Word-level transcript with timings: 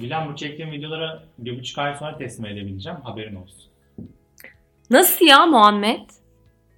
Gülen 0.00 0.32
bu 0.32 0.36
çektiğim 0.36 0.72
videoları 0.72 1.22
bir 1.38 1.58
buçuk 1.58 1.78
ay 1.78 1.94
sonra 1.94 2.18
teslim 2.18 2.46
edebileceğim. 2.46 2.98
Haberin 3.00 3.34
olsun. 3.34 3.70
Nasıl 4.90 5.26
ya 5.26 5.46
Muhammed? 5.46 6.00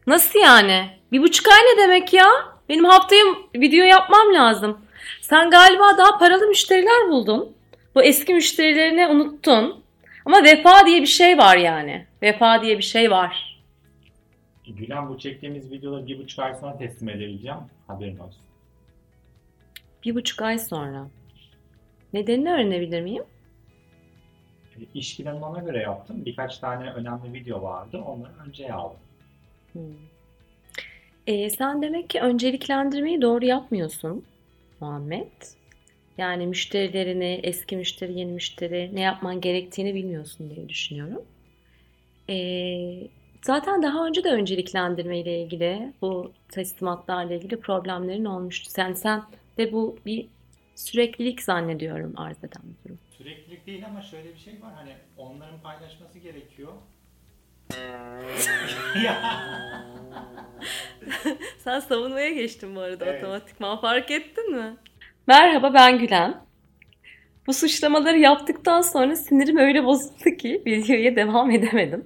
Nasıl 0.07 0.39
yani? 0.39 0.91
Bir 1.13 1.23
buçuk 1.23 1.49
ay 1.49 1.61
ne 1.61 1.83
demek 1.83 2.13
ya? 2.13 2.27
Benim 2.69 2.85
haftaya 2.85 3.25
video 3.55 3.85
yapmam 3.85 4.35
lazım. 4.35 4.79
Sen 5.21 5.51
galiba 5.51 5.99
daha 5.99 6.19
paralı 6.19 6.49
müşteriler 6.49 7.09
buldun. 7.09 7.57
Bu 7.95 8.03
eski 8.03 8.35
müşterilerini 8.35 9.07
unuttun. 9.07 9.83
Ama 10.25 10.45
vefa 10.45 10.87
diye 10.87 11.01
bir 11.01 11.07
şey 11.07 11.39
var 11.39 11.57
yani. 11.57 12.07
Vefa 12.23 12.63
diye 12.63 12.79
bir 12.79 12.83
şey 12.83 13.11
var. 13.11 13.63
Gülen 14.67 15.09
bu 15.09 15.19
çektiğimiz 15.19 15.71
videoları 15.71 16.07
bir 16.07 16.19
buçuk 16.19 16.39
ay 16.39 16.55
sonra 16.55 16.79
teslim 16.79 17.09
edebileceğim. 17.09 17.59
Haberin 17.87 18.19
olsun. 18.19 18.43
Bir 20.05 20.15
buçuk 20.15 20.43
ay 20.43 20.59
sonra. 20.59 21.09
Nedenini 22.13 22.53
öğrenebilir 22.53 23.01
miyim? 23.01 23.25
E, 24.77 24.81
İş 24.95 25.17
planını 25.17 25.49
ona 25.49 25.59
göre 25.59 25.79
yaptım. 25.79 26.25
Birkaç 26.25 26.59
tane 26.59 26.91
önemli 26.91 27.33
video 27.33 27.63
vardı. 27.63 28.03
Onları 28.07 28.33
önceye 28.49 28.73
aldım. 28.73 28.99
Hmm. 29.73 29.83
Ee, 31.27 31.51
sen 31.51 31.83
demek 31.83 32.11
ki 32.11 32.21
önceliklendirmeyi 32.21 33.23
doğru 33.23 33.45
yapmıyorsun 33.45 34.25
Muhammed. 34.81 35.27
Yani 36.19 36.47
müşterilerini, 36.47 37.41
eski 37.43 37.77
müşteri, 37.77 38.19
yeni 38.19 38.33
müşteri 38.33 38.91
ne 38.95 39.01
yapman 39.01 39.41
gerektiğini 39.41 39.95
bilmiyorsun 39.95 40.51
diye 40.51 40.69
düşünüyorum. 40.69 41.23
Ee, 42.31 43.09
zaten 43.43 43.83
daha 43.83 44.07
önce 44.07 44.25
de 44.25 44.29
önceliklendirme 44.31 45.19
ile 45.19 45.43
ilgili, 45.43 45.93
bu 46.03 46.33
teslimatlarla 46.49 47.35
ilgili 47.35 47.61
problemlerin 47.61 48.25
olmuştu. 48.25 48.71
Sen 48.71 48.93
sen 48.93 49.23
ve 49.59 49.73
bu 49.73 49.97
bir 50.07 50.27
süreklilik 50.83 51.43
zannediyorum 51.43 52.13
arz 52.17 52.39
eden 52.39 52.63
bir 52.65 52.85
durum. 52.85 52.99
Süreklilik 53.19 53.67
değil 53.67 53.87
ama 53.87 54.03
şöyle 54.03 54.35
bir 54.35 54.39
şey 54.39 54.53
var. 54.63 54.73
Hani 54.75 54.93
onların 55.17 55.61
paylaşması 55.61 56.19
gerekiyor. 56.19 56.73
Sen 61.59 61.81
savunmaya 61.81 62.31
geçtin 62.31 62.77
bu 62.77 62.81
arada 62.81 63.05
Evet. 63.05 63.23
otomatikman 63.23 63.81
fark 63.81 64.11
ettin 64.11 64.57
mi? 64.57 64.77
Merhaba 65.27 65.75
ben 65.75 65.99
Gülen. 65.99 66.41
Bu 67.47 67.53
suçlamaları 67.53 68.19
yaptıktan 68.19 68.81
sonra 68.81 69.17
sinirim 69.17 69.57
öyle 69.57 69.85
bozuldu 69.85 70.37
ki 70.39 70.63
videoya 70.67 71.17
devam 71.17 71.51
edemedim. 71.51 72.05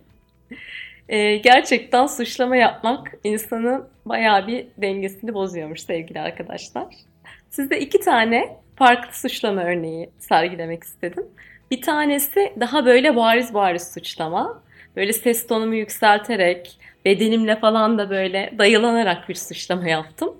Ee, 1.08 1.36
gerçekten 1.36 2.06
suçlama 2.06 2.56
yapmak 2.56 3.12
insanın 3.24 3.88
bayağı 4.04 4.46
bir 4.46 4.66
dengesini 4.78 5.34
bozuyormuş 5.34 5.80
sevgili 5.80 6.20
arkadaşlar. 6.20 6.94
Size 7.50 7.78
iki 7.78 8.00
tane 8.00 8.56
farklı 8.76 9.18
suçlama 9.18 9.62
örneği 9.62 10.10
sergilemek 10.18 10.84
istedim. 10.84 11.24
Bir 11.70 11.82
tanesi 11.82 12.52
daha 12.60 12.86
böyle 12.86 13.16
bariz 13.16 13.54
bariz 13.54 13.92
suçlama. 13.94 14.62
Böyle 14.96 15.12
ses 15.12 15.46
tonumu 15.46 15.74
yükselterek, 15.74 16.78
bedenimle 17.04 17.56
falan 17.56 17.98
da 17.98 18.10
böyle 18.10 18.54
dayılanarak 18.58 19.28
bir 19.28 19.34
suçlama 19.34 19.88
yaptım. 19.88 20.34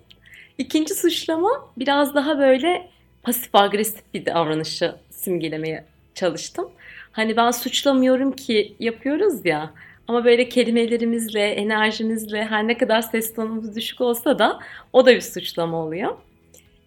İkinci 0.59 0.95
suçlama 0.95 1.71
biraz 1.79 2.15
daha 2.15 2.39
böyle 2.39 2.89
pasif 3.23 3.55
agresif 3.55 4.15
bir 4.15 4.27
davranışı 4.27 4.95
simgelemeye 5.11 5.85
çalıştım. 6.15 6.71
Hani 7.13 7.37
ben 7.37 7.51
suçlamıyorum 7.51 8.33
ki 8.33 8.77
yapıyoruz 8.81 9.47
ya 9.47 9.71
ama 10.09 10.25
böyle 10.25 10.49
kelimelerimizle, 10.49 11.51
enerjimizle 11.51 12.45
her 12.45 12.69
ne 12.69 12.79
kadar 12.79 13.03
ses 13.03 13.35
tonumuz 13.35 13.77
düşük 13.77 14.01
olsa 14.01 14.39
da 14.39 14.61
o 14.93 15.07
da 15.07 15.15
bir 15.15 15.21
suçlama 15.21 15.77
oluyor. 15.77 16.17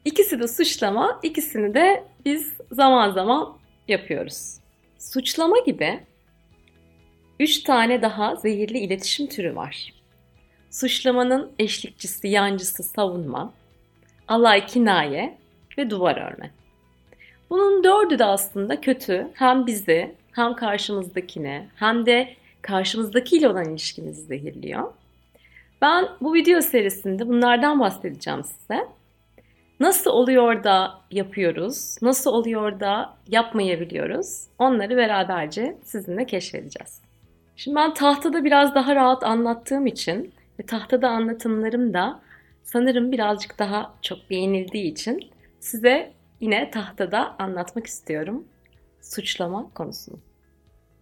İkisi 0.09 0.39
de 0.39 0.47
suçlama, 0.47 1.19
ikisini 1.23 1.73
de 1.73 2.03
biz 2.25 2.53
zaman 2.71 3.11
zaman 3.11 3.57
yapıyoruz. 3.87 4.57
Suçlama 4.99 5.59
gibi 5.65 5.99
üç 7.39 7.63
tane 7.63 8.01
daha 8.01 8.35
zehirli 8.35 8.77
iletişim 8.79 9.27
türü 9.27 9.55
var. 9.55 9.93
Suçlamanın 10.71 11.51
eşlikçisi, 11.59 12.27
yancısı 12.27 12.83
savunma, 12.83 13.53
alay 14.27 14.65
kinaye 14.65 15.37
ve 15.77 15.89
duvar 15.89 16.17
örme. 16.17 16.51
Bunun 17.49 17.83
dördü 17.83 18.19
de 18.19 18.25
aslında 18.25 18.81
kötü. 18.81 19.27
Hem 19.33 19.67
bizi, 19.67 20.15
hem 20.31 20.55
karşımızdakine, 20.55 21.67
hem 21.75 22.05
de 22.05 22.35
karşımızdakiyle 22.61 23.49
olan 23.49 23.69
ilişkimizi 23.69 24.21
zehirliyor. 24.21 24.93
Ben 25.81 26.07
bu 26.21 26.33
video 26.33 26.61
serisinde 26.61 27.27
bunlardan 27.27 27.79
bahsedeceğim 27.79 28.43
size. 28.43 28.98
Nasıl 29.79 30.11
oluyor 30.11 30.63
da 30.63 31.01
yapıyoruz, 31.11 31.95
nasıl 32.01 32.33
oluyor 32.33 32.79
da 32.79 33.17
yapmayabiliyoruz 33.27 34.47
onları 34.59 34.97
beraberce 34.97 35.77
sizinle 35.83 36.25
keşfedeceğiz. 36.25 37.01
Şimdi 37.55 37.75
ben 37.75 37.93
tahtada 37.93 38.45
biraz 38.45 38.75
daha 38.75 38.95
rahat 38.95 39.23
anlattığım 39.23 39.87
için 39.87 40.33
ve 40.59 40.65
tahtada 40.65 41.09
anlatımlarım 41.09 41.93
da 41.93 42.19
sanırım 42.63 43.11
birazcık 43.11 43.59
daha 43.59 43.93
çok 44.01 44.29
beğenildiği 44.29 44.91
için 44.91 45.31
size 45.59 46.11
yine 46.39 46.71
tahtada 46.71 47.35
anlatmak 47.39 47.87
istiyorum 47.87 48.47
suçlama 49.01 49.69
konusunu. 49.73 50.19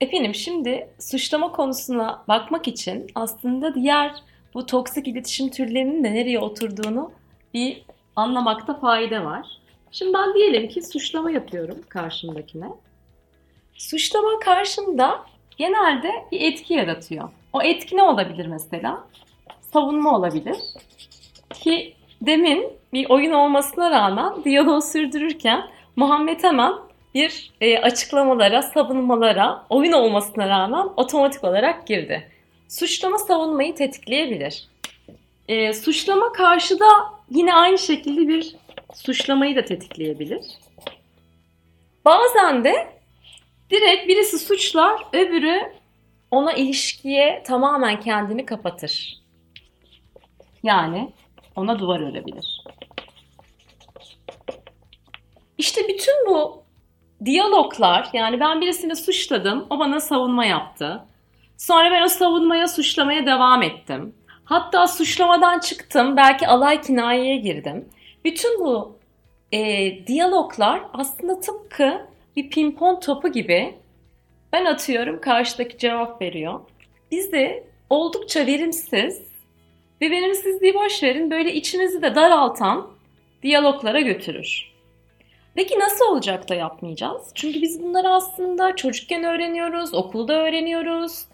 Efendim 0.01 0.35
şimdi 0.35 0.89
suçlama 0.99 1.51
konusuna 1.51 2.23
bakmak 2.27 2.67
için 2.67 3.07
aslında 3.15 3.75
diğer 3.75 4.11
bu 4.53 4.65
toksik 4.65 5.07
iletişim 5.07 5.49
türlerinin 5.49 6.03
de 6.03 6.13
nereye 6.13 6.39
oturduğunu 6.39 7.11
bir 7.53 7.86
anlamakta 8.17 8.73
fayda 8.73 9.25
var. 9.25 9.47
Şimdi 9.91 10.13
ben 10.13 10.33
diyelim 10.33 10.67
ki 10.67 10.81
suçlama 10.81 11.31
yapıyorum 11.31 11.77
karşımdakine. 11.89 12.67
Suçlama 13.73 14.39
karşımda 14.39 15.25
genelde 15.57 16.11
bir 16.31 16.41
etki 16.41 16.73
yaratıyor. 16.73 17.29
O 17.53 17.61
etki 17.61 17.97
ne 17.97 18.03
olabilir 18.03 18.45
mesela? 18.45 19.03
Savunma 19.61 20.15
olabilir. 20.17 20.57
Ki 21.53 21.93
demin 22.21 22.67
bir 22.93 23.09
oyun 23.09 23.31
olmasına 23.31 23.91
rağmen 23.91 24.43
diyaloğu 24.43 24.81
sürdürürken 24.81 25.67
Muhammed 25.95 26.43
hemen 26.43 26.73
bir 27.15 27.51
e, 27.61 27.79
açıklamalara, 27.79 28.61
savunmalara, 28.61 29.65
oyun 29.69 29.91
olmasına 29.91 30.49
rağmen 30.49 30.87
otomatik 30.97 31.43
olarak 31.43 31.87
girdi. 31.87 32.31
Suçlama 32.67 33.17
savunmayı 33.17 33.75
tetikleyebilir. 33.75 34.67
E, 35.47 35.73
suçlama 35.73 36.31
karşıda 36.31 36.87
yine 37.29 37.53
aynı 37.53 37.77
şekilde 37.77 38.27
bir 38.27 38.55
suçlamayı 38.93 39.55
da 39.55 39.65
tetikleyebilir. 39.65 40.41
Bazen 42.05 42.63
de 42.63 42.87
direkt 43.69 44.07
birisi 44.07 44.39
suçlar, 44.39 45.01
öbürü 45.13 45.73
ona 46.31 46.53
ilişkiye 46.53 47.43
tamamen 47.47 47.99
kendini 47.99 48.45
kapatır. 48.45 49.17
Yani 50.63 51.13
ona 51.55 51.79
duvar 51.79 51.99
örebilir. 51.99 52.63
İşte 55.57 55.81
bütün 55.87 56.13
bu 56.27 56.63
diyaloglar 57.25 58.09
yani 58.13 58.39
ben 58.39 58.61
birisini 58.61 58.95
suçladım, 58.95 59.67
o 59.69 59.79
bana 59.79 59.99
savunma 59.99 60.45
yaptı. 60.45 61.05
Sonra 61.57 61.91
ben 61.91 62.03
o 62.03 62.07
savunmaya, 62.07 62.67
suçlamaya 62.67 63.25
devam 63.25 63.63
ettim. 63.63 64.15
Hatta 64.47 64.87
suçlamadan 64.87 65.59
çıktım, 65.59 66.17
belki 66.17 66.47
alay 66.47 66.81
kinayeye 66.81 67.37
girdim. 67.37 67.89
Bütün 68.25 68.59
bu 68.59 68.97
e, 69.51 70.07
diyaloglar 70.07 70.81
aslında 70.93 71.39
tıpkı 71.39 72.05
bir 72.35 72.49
pimpon 72.49 72.99
topu 72.99 73.31
gibi 73.31 73.75
ben 74.53 74.65
atıyorum, 74.65 75.21
karşıdaki 75.21 75.77
cevap 75.77 76.21
veriyor. 76.21 76.59
Bizi 77.11 77.63
oldukça 77.89 78.45
verimsiz 78.45 79.21
ve 80.01 80.11
verimsizliği 80.11 80.73
boş 80.73 81.03
verin 81.03 81.31
böyle 81.31 81.53
içimizi 81.53 82.01
de 82.01 82.15
daraltan 82.15 82.87
diyaloglara 83.43 84.01
götürür. 84.01 84.73
Peki 85.55 85.79
nasıl 85.79 86.05
olacak 86.05 86.49
da 86.49 86.55
yapmayacağız? 86.55 87.31
Çünkü 87.35 87.61
biz 87.61 87.83
bunları 87.83 88.09
aslında 88.09 88.75
çocukken 88.75 89.23
öğreniyoruz, 89.23 89.93
okulda 89.93 90.33
öğreniyoruz. 90.33 91.25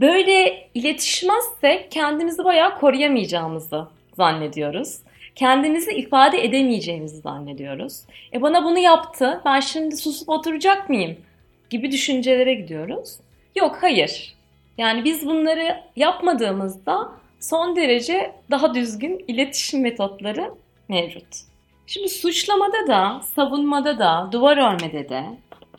Böyle 0.00 0.68
iletişmezsek 0.74 1.90
kendimizi 1.90 2.44
bayağı 2.44 2.78
koruyamayacağımızı 2.78 3.88
zannediyoruz. 4.16 4.98
Kendimizi 5.34 5.92
ifade 5.92 6.44
edemeyeceğimizi 6.44 7.16
zannediyoruz. 7.16 8.00
E 8.32 8.42
bana 8.42 8.64
bunu 8.64 8.78
yaptı, 8.78 9.40
ben 9.44 9.60
şimdi 9.60 9.96
susup 9.96 10.28
oturacak 10.28 10.88
mıyım? 10.88 11.16
Gibi 11.70 11.92
düşüncelere 11.92 12.54
gidiyoruz. 12.54 13.16
Yok, 13.56 13.78
hayır. 13.80 14.34
Yani 14.78 15.04
biz 15.04 15.26
bunları 15.26 15.80
yapmadığımızda 15.96 17.12
son 17.40 17.76
derece 17.76 18.32
daha 18.50 18.74
düzgün 18.74 19.24
iletişim 19.28 19.80
metotları 19.80 20.50
mevcut. 20.88 21.26
Şimdi 21.86 22.08
suçlamada 22.08 22.86
da, 22.86 23.20
savunmada 23.34 23.98
da, 23.98 24.28
duvar 24.32 24.56
örmede 24.56 25.08
de 25.08 25.24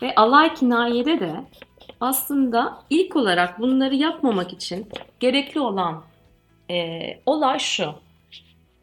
ve 0.01 0.15
alay 0.15 0.53
kinayede 0.53 1.19
de 1.19 1.33
aslında 2.01 2.77
ilk 2.89 3.15
olarak 3.15 3.59
bunları 3.59 3.95
yapmamak 3.95 4.53
için 4.53 4.87
gerekli 5.19 5.59
olan 5.59 6.03
e, 6.69 6.99
olay 7.25 7.59
şu. 7.59 7.93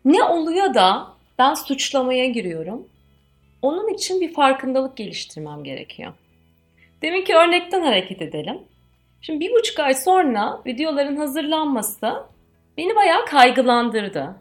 Ne 0.04 0.24
oluyor 0.24 0.74
da 0.74 1.08
ben 1.38 1.54
suçlamaya 1.54 2.26
giriyorum? 2.26 2.86
Onun 3.62 3.94
için 3.94 4.20
bir 4.20 4.32
farkındalık 4.32 4.96
geliştirmem 4.96 5.64
gerekiyor. 5.64 6.12
Demin 7.02 7.24
ki 7.24 7.34
örnekten 7.34 7.82
hareket 7.82 8.22
edelim. 8.22 8.58
Şimdi 9.20 9.40
bir 9.40 9.52
buçuk 9.52 9.80
ay 9.80 9.94
sonra 9.94 10.60
videoların 10.66 11.16
hazırlanması 11.16 12.22
beni 12.76 12.96
bayağı 12.96 13.24
kaygılandırdı. 13.24 14.36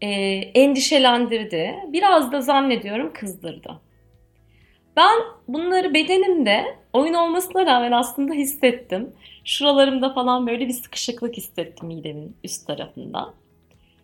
E, 0.00 0.08
endişelendirdi. 0.54 1.74
Biraz 1.88 2.32
da 2.32 2.40
zannediyorum 2.40 3.12
kızdırdı. 3.12 3.80
Ben 4.96 5.18
bunları 5.48 5.94
bedenimde 5.94 6.64
oyun 6.92 7.14
olmasına 7.14 7.66
rağmen 7.66 7.92
aslında 7.92 8.34
hissettim. 8.34 9.12
Şuralarımda 9.44 10.12
falan 10.12 10.46
böyle 10.46 10.68
bir 10.68 10.72
sıkışıklık 10.72 11.36
hissettim 11.36 11.88
midemin 11.88 12.36
üst 12.44 12.66
tarafında. 12.66 13.34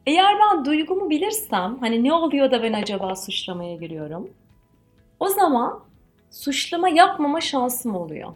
Eğer 0.06 0.34
ben 0.40 0.64
duygumu 0.64 1.10
bilirsem, 1.10 1.76
hani 1.80 2.04
ne 2.04 2.12
oluyor 2.12 2.50
da 2.50 2.62
ben 2.62 2.72
acaba 2.72 3.16
suçlamaya 3.16 3.76
giriyorum? 3.76 4.30
O 5.20 5.28
zaman 5.28 5.80
suçlama 6.30 6.88
yapmama 6.88 7.40
şansım 7.40 7.96
oluyor. 7.96 8.32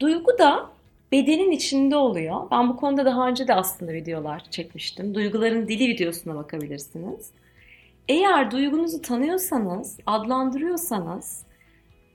Duygu 0.00 0.38
da 0.38 0.70
bedenin 1.12 1.50
içinde 1.50 1.96
oluyor. 1.96 2.50
Ben 2.50 2.68
bu 2.68 2.76
konuda 2.76 3.04
daha 3.04 3.28
önce 3.28 3.48
de 3.48 3.54
aslında 3.54 3.92
videolar 3.92 4.42
çekmiştim. 4.50 5.14
Duyguların 5.14 5.68
dili 5.68 5.88
videosuna 5.88 6.34
bakabilirsiniz. 6.34 7.30
Eğer 8.08 8.50
duygunuzu 8.50 9.02
tanıyorsanız, 9.02 9.98
adlandırıyorsanız, 10.06 11.46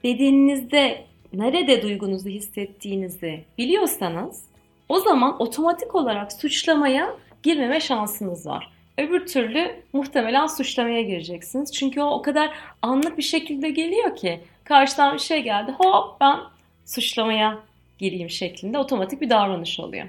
bedeninizde 0.04 1.04
nerede 1.32 1.82
duygunuzu 1.82 2.28
hissettiğinizi 2.28 3.44
biliyorsanız 3.58 4.44
o 4.88 5.00
zaman 5.00 5.42
otomatik 5.42 5.94
olarak 5.94 6.32
suçlamaya 6.32 7.16
girmeme 7.42 7.80
şansınız 7.80 8.46
var. 8.46 8.72
Öbür 8.98 9.26
türlü 9.26 9.82
muhtemelen 9.92 10.46
suçlamaya 10.46 11.02
gireceksiniz. 11.02 11.72
Çünkü 11.72 12.00
o 12.00 12.10
o 12.10 12.22
kadar 12.22 12.50
anlık 12.82 13.18
bir 13.18 13.22
şekilde 13.22 13.70
geliyor 13.70 14.16
ki 14.16 14.40
karşıdan 14.64 15.14
bir 15.14 15.18
şey 15.18 15.42
geldi 15.42 15.74
hop 15.78 16.20
ben 16.20 16.40
suçlamaya 16.86 17.58
gireyim 17.98 18.30
şeklinde 18.30 18.78
otomatik 18.78 19.20
bir 19.20 19.30
davranış 19.30 19.80
oluyor. 19.80 20.08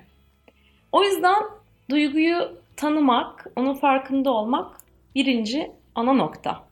O 0.92 1.04
yüzden 1.04 1.44
duyguyu 1.90 2.58
tanımak, 2.76 3.48
onun 3.56 3.74
farkında 3.74 4.32
olmak 4.32 4.80
birinci 5.16 5.72
ana 5.96 6.14
nokta. 6.14 6.68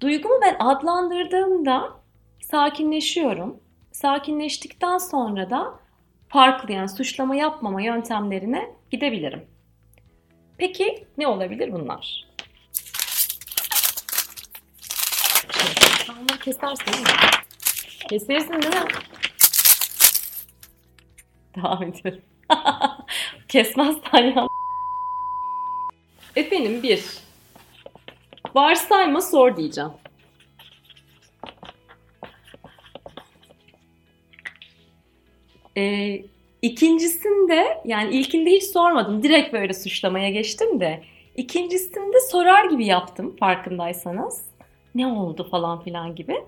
Duygumu 0.00 0.40
ben 0.42 0.56
adlandırdığımda 0.58 2.00
sakinleşiyorum. 2.40 3.60
Sakinleştikten 3.92 4.98
sonra 4.98 5.50
da 5.50 5.80
farklı 6.28 6.72
yani 6.72 6.88
suçlama 6.88 7.36
yapmama 7.36 7.82
yöntemlerine 7.82 8.70
gidebilirim. 8.90 9.46
Peki 10.58 11.06
ne 11.18 11.26
olabilir 11.26 11.72
bunlar? 11.72 12.28
Onları 16.10 16.38
kesersin 16.38 16.92
değil 16.92 17.02
mi? 17.02 17.08
Kesersin 18.08 18.62
değil 18.62 18.74
mi? 18.74 18.88
Devam 21.56 21.82
ediyorum. 21.82 22.22
Kesmezsen 23.48 24.22
ya. 24.36 24.47
Efendim 26.38 26.82
bir. 26.82 27.04
Varsayma 28.54 29.20
sor 29.20 29.56
diyeceğim. 29.56 29.90
Ee, 35.76 36.22
ikincisinde 36.62 37.82
yani 37.84 38.14
ilkinde 38.14 38.50
hiç 38.50 38.64
sormadım. 38.64 39.22
Direkt 39.22 39.52
böyle 39.52 39.74
suçlamaya 39.74 40.30
geçtim 40.30 40.80
de. 40.80 41.02
İkincisinde 41.36 42.20
sorar 42.30 42.64
gibi 42.64 42.86
yaptım 42.86 43.36
farkındaysanız. 43.36 44.44
Ne 44.94 45.06
oldu 45.06 45.48
falan 45.50 45.82
filan 45.82 46.14
gibi. 46.14 46.44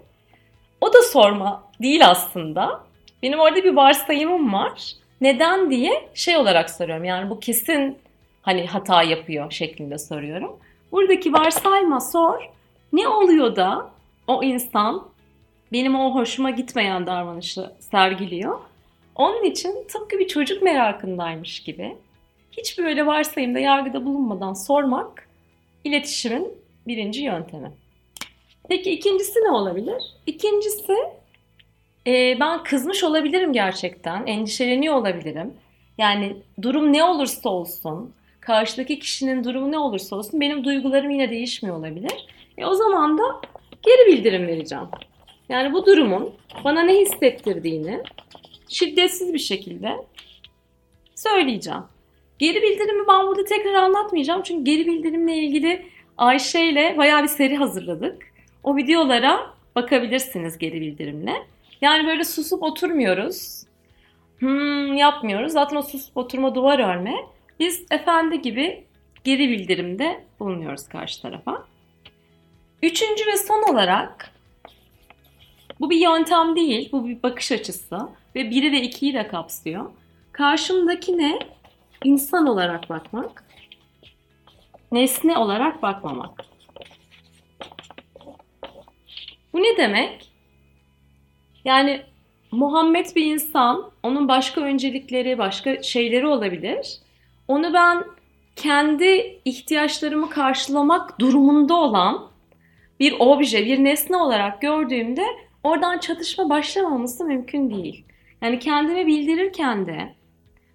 O 0.80 0.92
da 0.92 1.02
sorma 1.02 1.70
değil 1.82 2.08
aslında. 2.08 2.84
Benim 3.22 3.38
orada 3.38 3.64
bir 3.64 3.76
varsayımım 3.76 4.52
var. 4.52 4.92
Neden 5.20 5.70
diye 5.70 6.08
şey 6.14 6.36
olarak 6.36 6.70
soruyorum. 6.70 7.04
Yani 7.04 7.30
bu 7.30 7.40
kesin 7.40 7.98
hani 8.42 8.66
hata 8.66 9.02
yapıyor 9.02 9.50
şeklinde 9.50 9.98
soruyorum. 9.98 10.58
Buradaki 10.92 11.32
varsayma 11.32 12.00
sor. 12.00 12.50
Ne 12.92 13.08
oluyor 13.08 13.56
da 13.56 13.90
o 14.26 14.42
insan 14.42 15.08
benim 15.72 15.94
o 15.94 16.14
hoşuma 16.14 16.50
gitmeyen 16.50 17.06
davranışı 17.06 17.70
sergiliyor. 17.80 18.58
Onun 19.14 19.44
için 19.44 19.86
tıpkı 19.88 20.18
bir 20.18 20.28
çocuk 20.28 20.62
merakındaymış 20.62 21.62
gibi 21.62 21.96
hiç 22.52 22.78
böyle 22.78 23.06
varsayımda 23.06 23.58
yargıda 23.58 24.04
bulunmadan 24.04 24.54
sormak 24.54 25.28
iletişimin 25.84 26.48
birinci 26.86 27.22
yöntemi. 27.22 27.72
Peki 28.68 28.90
ikincisi 28.90 29.38
ne 29.38 29.50
olabilir? 29.50 30.02
İkincisi 30.26 30.96
e, 32.06 32.40
ben 32.40 32.62
kızmış 32.62 33.04
olabilirim 33.04 33.52
gerçekten, 33.52 34.26
endişeleniyor 34.26 34.94
olabilirim. 34.94 35.54
Yani 35.98 36.36
durum 36.62 36.92
ne 36.92 37.04
olursa 37.04 37.48
olsun, 37.48 38.14
karşıdaki 38.50 38.98
kişinin 38.98 39.44
durumu 39.44 39.72
ne 39.72 39.78
olursa 39.78 40.16
olsun 40.16 40.40
benim 40.40 40.64
duygularım 40.64 41.10
yine 41.10 41.30
değişmiyor 41.30 41.76
olabilir. 41.76 42.26
E, 42.58 42.66
o 42.66 42.74
zaman 42.74 43.18
da 43.18 43.22
geri 43.82 44.12
bildirim 44.12 44.46
vereceğim. 44.46 44.84
Yani 45.48 45.72
bu 45.72 45.86
durumun 45.86 46.34
bana 46.64 46.82
ne 46.82 47.00
hissettirdiğini 47.00 48.02
şiddetsiz 48.68 49.34
bir 49.34 49.38
şekilde 49.38 49.96
söyleyeceğim. 51.14 51.82
Geri 52.38 52.62
bildirimi 52.62 53.08
ben 53.08 53.26
burada 53.26 53.44
tekrar 53.44 53.74
anlatmayacağım. 53.74 54.42
Çünkü 54.42 54.64
geri 54.64 54.86
bildirimle 54.86 55.36
ilgili 55.36 55.86
Ayşe 56.18 56.64
ile 56.64 56.94
bayağı 56.98 57.22
bir 57.22 57.28
seri 57.28 57.56
hazırladık. 57.56 58.22
O 58.64 58.76
videolara 58.76 59.54
bakabilirsiniz 59.76 60.58
geri 60.58 60.80
bildirimle. 60.80 61.34
Yani 61.80 62.06
böyle 62.06 62.24
susup 62.24 62.62
oturmuyoruz. 62.62 63.62
Hmm, 64.38 64.94
yapmıyoruz. 64.94 65.52
Zaten 65.52 65.76
o 65.76 65.82
susup 65.82 66.16
oturma 66.16 66.54
duvar 66.54 66.78
örme. 66.78 67.14
Biz 67.60 67.86
efendi 67.90 68.42
gibi 68.42 68.84
geri 69.24 69.48
bildirimde 69.48 70.24
bulunuyoruz 70.40 70.88
karşı 70.88 71.22
tarafa. 71.22 71.66
Üçüncü 72.82 73.26
ve 73.26 73.36
son 73.36 73.72
olarak 73.72 74.34
bu 75.80 75.90
bir 75.90 75.96
yöntem 75.96 76.56
değil, 76.56 76.88
bu 76.92 77.08
bir 77.08 77.22
bakış 77.22 77.52
açısı 77.52 77.98
ve 78.34 78.50
biri 78.50 78.72
ve 78.72 78.82
ikiyi 78.82 79.14
de 79.14 79.28
kapsıyor. 79.28 79.90
Karşımdaki 80.32 81.18
ne? 81.18 81.38
İnsan 82.04 82.46
olarak 82.46 82.90
bakmak, 82.90 83.44
nesne 84.92 85.38
olarak 85.38 85.82
bakmamak. 85.82 86.44
Bu 89.52 89.58
ne 89.58 89.76
demek? 89.76 90.30
Yani 91.64 92.02
Muhammed 92.50 93.06
bir 93.16 93.26
insan, 93.26 93.90
onun 94.02 94.28
başka 94.28 94.60
öncelikleri, 94.60 95.38
başka 95.38 95.82
şeyleri 95.82 96.26
olabilir. 96.26 97.00
Onu 97.50 97.74
ben 97.74 98.04
kendi 98.56 99.40
ihtiyaçlarımı 99.44 100.30
karşılamak 100.30 101.20
durumunda 101.20 101.74
olan 101.74 102.30
bir 103.00 103.14
obje, 103.18 103.66
bir 103.66 103.84
nesne 103.84 104.16
olarak 104.16 104.62
gördüğümde 104.62 105.24
oradan 105.64 105.98
çatışma 105.98 106.50
başlamaması 106.50 107.24
mümkün 107.24 107.70
değil. 107.70 108.04
Yani 108.42 108.58
kendime 108.58 109.06
bildirirken 109.06 109.86
de, 109.86 110.14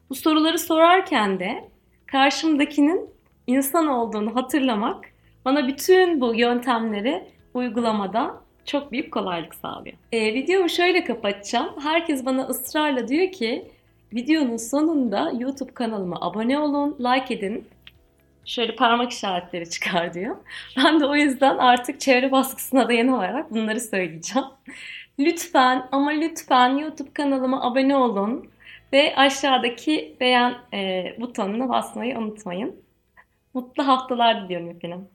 bu 0.10 0.16
soruları 0.16 0.60
sorarken 0.60 1.40
de 1.40 1.70
karşımdakinin 2.06 3.10
insan 3.48 3.88
olduğunu 3.88 4.36
hatırlamak 4.36 5.06
bana 5.46 5.68
bütün 5.68 6.22
bu 6.22 6.36
yöntemleri 6.36 7.24
uygulamada 7.54 8.42
çok 8.66 8.92
büyük 8.92 9.14
kolaylık 9.14 9.56
sağlıyor. 9.56 9.98
E, 10.12 10.34
videomu 10.34 10.70
şöyle 10.70 11.04
kapatacağım. 11.04 11.70
Herkes 11.84 12.26
bana 12.26 12.48
ısrarla 12.48 13.08
diyor 13.08 13.32
ki 13.32 13.72
videonun 14.16 14.58
sonunda 14.58 15.32
YouTube 15.40 15.74
kanalıma 15.74 16.18
abone 16.22 16.60
olun, 16.60 16.96
like 17.00 17.34
edin. 17.34 17.68
Şöyle 18.46 18.76
parmak 18.76 19.12
işaretleri 19.12 19.70
çıkar 19.70 20.14
diyor. 20.14 20.36
Ben 20.78 21.00
de 21.00 21.06
o 21.06 21.16
yüzden 21.16 21.58
artık 21.58 22.00
çevre 22.00 22.32
baskısına 22.32 22.90
dayanarak 22.90 23.52
bunları 23.52 23.82
söyleyeceğim. 23.82 24.48
Lütfen 25.20 25.88
ama 25.92 26.10
lütfen 26.10 26.70
YouTube 26.70 27.14
kanalıma 27.14 27.64
abone 27.64 27.96
olun 27.96 28.50
ve 28.94 29.16
aşağıdaki 29.16 30.16
beğen 30.20 30.56
e, 30.74 31.04
butonuna 31.20 31.70
basmayı 31.70 32.18
unutmayın. 32.18 32.76
Mutlu 33.54 33.88
haftalar 33.88 34.44
diliyorum 34.44 34.70
efendim. 34.70 35.08